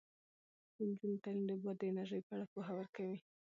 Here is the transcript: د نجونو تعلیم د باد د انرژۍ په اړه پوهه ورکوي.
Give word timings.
د 0.75 0.77
نجونو 0.89 1.21
تعلیم 1.23 1.43
د 1.47 1.51
باد 1.63 1.77
د 1.79 1.83
انرژۍ 1.91 2.21
په 2.25 2.31
اړه 2.35 2.45
پوهه 2.51 2.73
ورکوي. 2.79 3.19